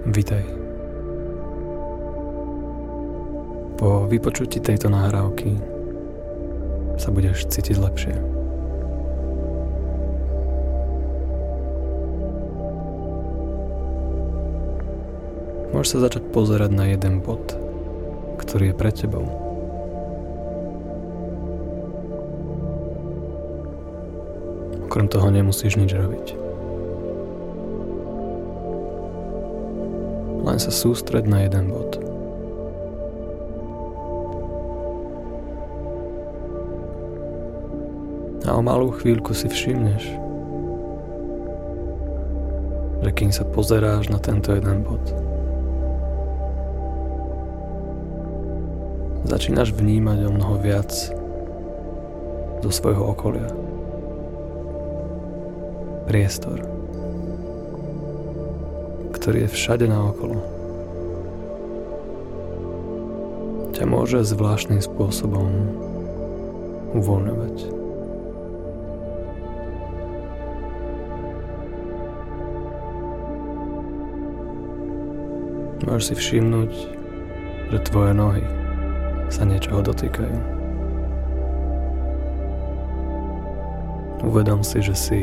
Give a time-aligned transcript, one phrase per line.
[0.00, 0.40] Vitaj.
[3.76, 5.60] Po vypočutí tejto nahrávky
[6.96, 8.16] sa budeš cítiť lepšie.
[15.76, 17.52] Môžeš sa začať pozerať na jeden bod,
[18.40, 19.28] ktorý je pred tebou.
[24.88, 26.49] Okrem toho nemusíš nič robiť.
[30.60, 31.96] Len sa sústred na jeden bod.
[38.44, 40.04] A o malú chvíľku si všimneš,
[43.00, 45.00] že kým sa pozeráš na tento jeden bod,
[49.32, 50.92] začínaš vnímať o mnoho viac
[52.60, 53.48] do svojho okolia.
[56.04, 56.79] Priestor
[59.20, 60.40] ktorý je všade naokolo.
[63.76, 65.44] Ťa môže zvláštnym spôsobom
[66.96, 67.56] uvoľňovať.
[75.84, 76.72] Môžeš si všimnúť,
[77.68, 78.44] že tvoje nohy
[79.28, 80.38] sa niečoho dotýkajú.
[84.24, 85.20] Uvedom si, že si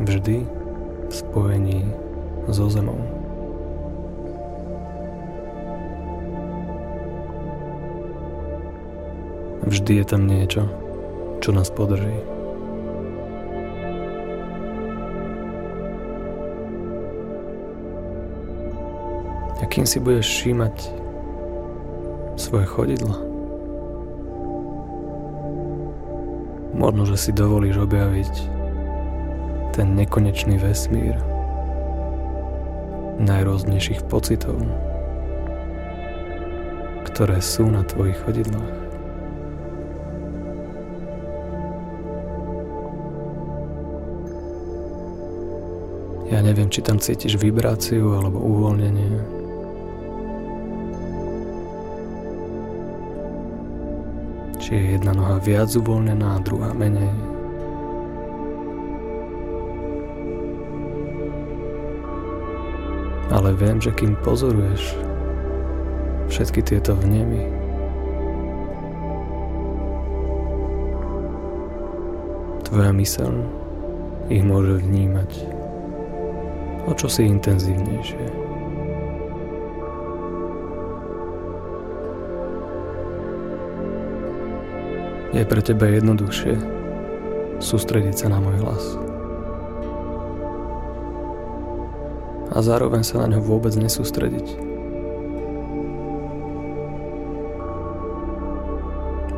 [0.00, 0.40] vždy
[1.04, 2.09] v spojení
[2.50, 2.98] so zemou.
[9.70, 10.66] Vždy je tam niečo,
[11.38, 12.18] čo nás podrží.
[19.60, 20.74] A kým si budeš všímať
[22.34, 23.14] svoje chodidla,
[26.74, 28.34] možno, že si dovolíš objaviť
[29.76, 31.29] ten nekonečný vesmír,
[33.20, 34.56] najrôznejších pocitov,
[37.12, 38.80] ktoré sú na tvojich chodidlách.
[46.30, 49.18] Ja neviem, či tam cítiš vibráciu alebo uvoľnenie.
[54.62, 57.29] Či je jedna noha viac uvoľnená a druhá menej.
[63.40, 65.00] Ale viem, že kým pozoruješ
[66.28, 67.40] všetky tieto vnemy,
[72.68, 73.32] tvoja mysel
[74.28, 75.30] ich môže vnímať
[76.84, 78.24] o čosi intenzívnejšie.
[85.32, 86.60] Je pre teba jednoduchšie
[87.56, 89.09] sústrediť sa na môj hlas.
[92.50, 94.58] A zároveň sa na ňo vôbec nesústrediť.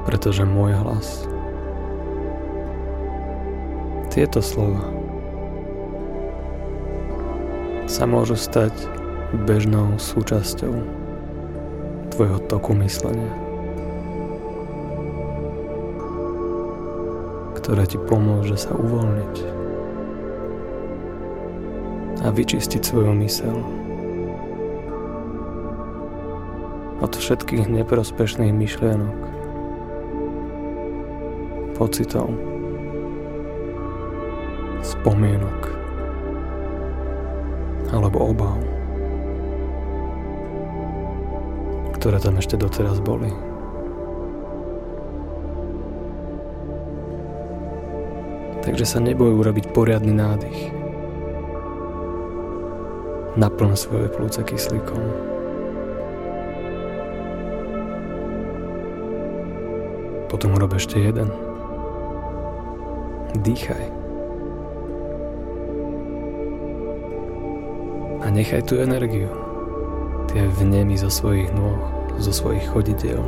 [0.08, 1.28] Pretože môj hlas
[4.12, 4.84] tieto slova
[7.88, 8.72] sa môžu stať
[9.44, 10.72] bežnou súčasťou
[12.12, 13.32] tvojho toku myslenia,
[17.56, 19.61] ktoré ti pomôže sa uvoľniť
[22.22, 23.56] a vyčistiť svoju mysel
[27.02, 29.18] od všetkých neprospešných myšlienok,
[31.74, 32.30] pocitov,
[34.86, 35.60] spomienok
[37.90, 38.54] alebo obav,
[41.98, 43.34] ktoré tam ešte doteraz boli.
[48.62, 50.81] Takže sa neboj urobiť poriadny nádych
[53.36, 55.00] naplň svoje plúce kyslíkom.
[60.28, 61.28] Potom urob ešte jeden.
[63.36, 63.84] Dýchaj.
[68.22, 69.28] A nechaj tú energiu,
[70.30, 71.80] tie vnemy zo svojich nôh,
[72.20, 73.20] zo svojich chodidiel.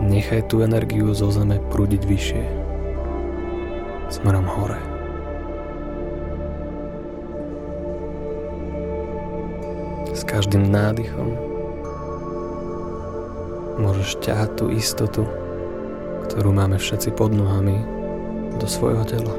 [0.00, 2.44] Nechaj tú energiu zo zeme prúdiť vyššie,
[4.10, 4.95] smerom hore.
[10.24, 11.34] Každým nádychom
[13.76, 15.22] môžeš ťahať tú istotu,
[16.30, 17.96] ktorú máme všetci pod nohami,
[18.56, 19.34] do svojho tela.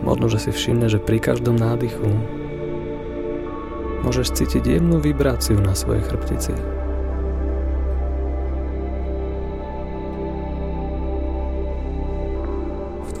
[0.00, 2.08] Možno, že si všimne, že pri každom nádychu
[4.00, 6.79] môžeš cítiť jemnú vibráciu na svojej chrbtici.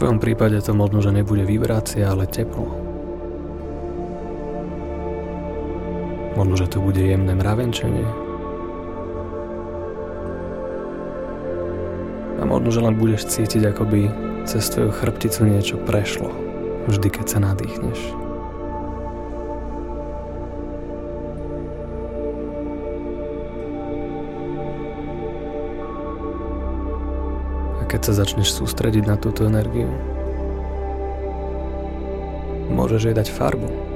[0.00, 2.72] Tvojom prípade to možno, že nebude vibrácia, ale teplo.
[6.40, 8.08] Možno, že to bude jemné mravenčenie.
[12.40, 14.00] A možno, že len budeš cítiť, ako by
[14.48, 16.32] cez tvoju chrbticu niečo prešlo,
[16.88, 18.29] vždy keď sa nadýchneš.
[27.90, 29.90] Keď sa začneš sústrediť na túto energiu,
[32.70, 33.90] môžeš jej dať farbu.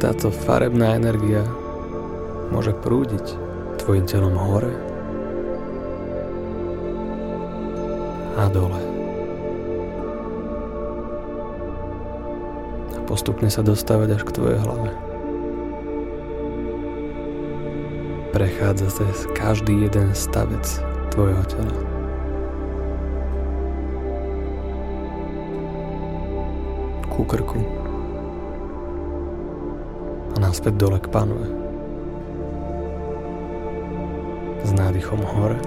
[0.00, 1.44] táto farebná energia
[2.48, 3.36] môže prúdiť
[3.84, 4.72] tvojim telom hore
[8.40, 8.80] a dole.
[12.96, 15.09] A postupne sa dostávať až k tvojej hlave.
[18.30, 20.62] Prechádza cez každý jeden stavec
[21.10, 21.78] tvojho tela.
[27.10, 27.58] Ku krku
[30.40, 31.46] naspäť dole k panve.
[34.64, 35.60] S nádychom hore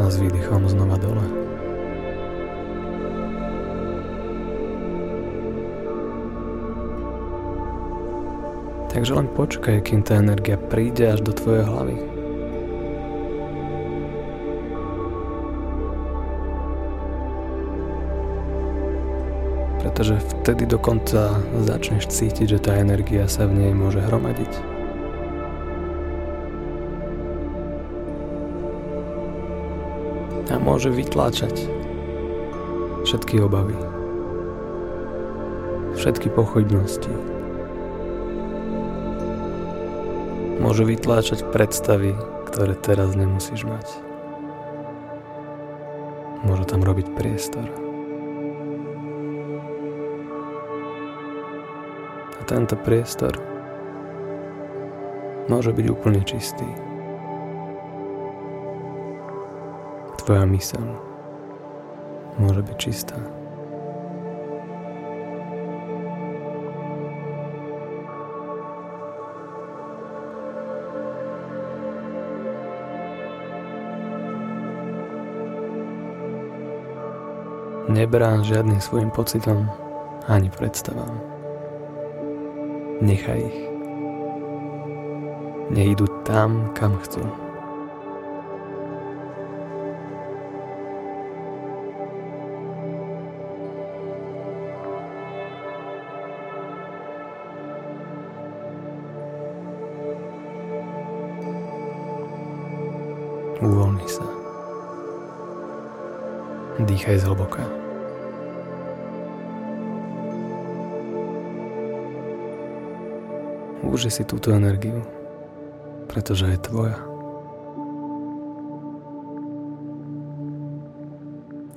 [0.00, 1.51] a s výdychom znova dole.
[8.92, 12.12] Takže len počkaj, kým tá energia príde až do tvojej hlavy.
[19.92, 21.36] pretože vtedy dokonca
[21.68, 24.52] začneš cítiť, že tá energia sa v nej môže hromadiť.
[30.48, 31.68] A môže vytláčať
[33.04, 33.76] všetky obavy,
[35.98, 37.41] všetky pochodnosti.
[40.72, 42.16] Môže vytláčať predstavy,
[42.48, 43.92] ktoré teraz nemusíš mať.
[46.48, 47.68] Môže tam robiť priestor.
[52.48, 53.36] tento priestor
[55.52, 56.64] môže byť úplne čistý.
[60.24, 60.88] Tvoja mysel
[62.40, 63.41] môže byť čistá.
[77.90, 79.66] Nebrán žiadnym svojim pocitom
[80.30, 81.18] ani predstavám.
[83.02, 83.58] Nechaj ich.
[85.74, 87.26] Nech idú tam, kam chcú.
[103.62, 104.41] Uvoľni sa.
[106.82, 107.62] Dýchaj zhlboka.
[113.86, 114.98] Uži si túto energiu,
[116.10, 116.98] pretože je tvoja.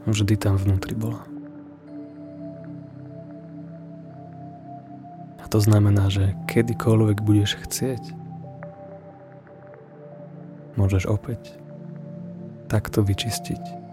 [0.10, 1.22] Vždy tam vnútri bola.
[5.38, 8.01] A to znamená, že kedykoľvek budeš chcieť,
[10.82, 11.53] môžeš opäť
[12.65, 13.85] takto vyčistiť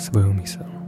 [0.00, 0.80] svoju myseľ.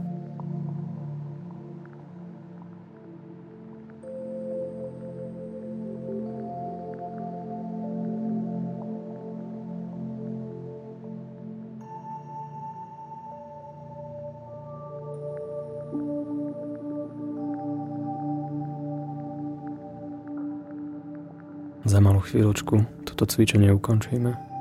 [21.83, 24.52] Za malú chvíľočku toto cvičenie ukončíme.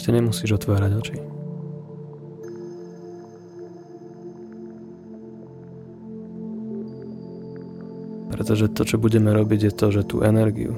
[0.00, 1.16] Ešte nemusíš otvárať oči.
[8.32, 10.72] Pretože to, čo budeme robiť, je to, že tú energiu,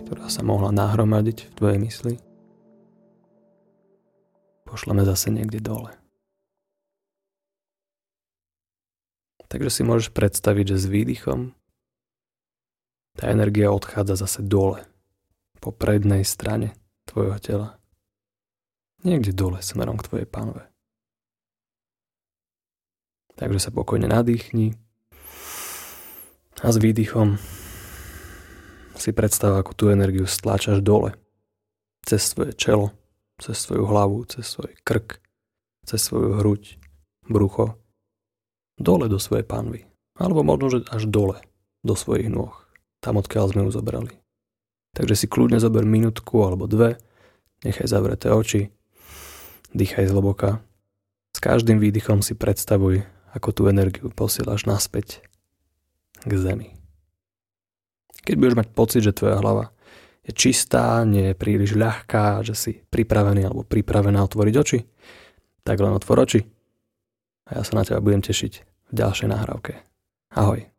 [0.00, 2.14] ktorá sa mohla nahromadiť v tvojej mysli,
[4.64, 5.92] pošleme zase niekde dole.
[9.52, 11.52] Takže si môžeš predstaviť, že s výdychom
[13.20, 14.88] tá energia odchádza zase dole,
[15.60, 16.72] po prednej strane
[17.04, 17.83] tvojho tela.
[19.04, 20.64] Niekde dole, smerom k tvojej panve.
[23.36, 24.72] Takže sa pokojne nadýchni
[26.64, 27.36] a s výdychom
[28.96, 31.12] si predstav, ako tú energiu stláčaš dole,
[32.08, 32.96] cez svoje čelo,
[33.36, 35.20] cez svoju hlavu, cez svoj krk,
[35.84, 36.80] cez svoju hruď,
[37.28, 37.76] brucho,
[38.80, 39.84] dole do svojej panvy.
[40.16, 41.44] Alebo možno, že až dole,
[41.84, 42.56] do svojich nôh,
[43.04, 44.16] tam odkiaľ sme ju zobrali.
[44.96, 46.96] Takže si kľudne zober minútku alebo dve,
[47.60, 48.72] nechaj zavreté oči,
[49.74, 50.62] dýchaj zloboka.
[51.34, 53.02] S každým výdychom si predstavuj,
[53.34, 55.26] ako tú energiu posielaš naspäť
[56.22, 56.78] k zemi.
[58.24, 59.74] Keď budeš mať pocit, že tvoja hlava
[60.24, 64.78] je čistá, nie je príliš ľahká, že si pripravený alebo pripravená otvoriť oči,
[65.60, 66.40] tak len otvor oči
[67.44, 68.52] a ja sa na teba budem tešiť
[68.88, 69.76] v ďalšej nahrávke.
[70.32, 70.73] Ahoj.